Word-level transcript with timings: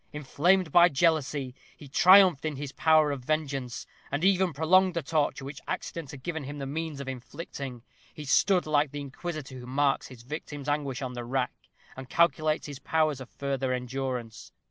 Inflamed 0.11 0.71
by 0.71 0.89
jealousy, 0.89 1.53
he 1.77 1.87
triumphed 1.87 2.43
in 2.43 2.55
his 2.55 2.71
power 2.71 3.11
of 3.11 3.23
vengeance, 3.23 3.85
and 4.11 4.23
even 4.23 4.51
prolonged 4.51 4.95
the 4.95 5.03
torture 5.03 5.45
which 5.45 5.61
accident 5.67 6.09
had 6.09 6.23
given 6.23 6.43
him 6.45 6.57
the 6.57 6.65
means 6.65 6.99
of 6.99 7.07
inflicting. 7.07 7.83
He 8.11 8.25
stood 8.25 8.65
like 8.65 8.89
the 8.89 9.01
inquisitor 9.01 9.59
who 9.59 9.67
marks 9.67 10.07
his 10.07 10.23
victim's 10.23 10.67
anguish 10.67 11.03
on 11.03 11.13
the 11.13 11.23
rack, 11.23 11.53
and 11.95 12.09
calculates 12.09 12.65
his 12.65 12.79
powers 12.79 13.21
of 13.21 13.29
further 13.29 13.73
endurance. 13.73 14.51